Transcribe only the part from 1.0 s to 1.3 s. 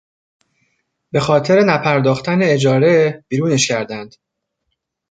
به